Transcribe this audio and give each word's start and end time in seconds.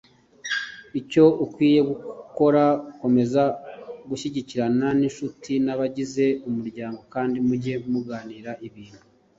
Icyo 0.99 1.23
ukwiriye 1.43 1.81
gukora 1.91 2.63
Komeza 3.01 3.43
gushyikirana 4.09 4.87
n 4.99 5.01
incuti 5.07 5.53
n 5.65 5.67
abagize 5.73 6.25
umuryango 6.49 7.01
kandi 7.13 7.37
mujye 7.47 7.73
muganira 7.93 8.51
ibintu 8.67 9.03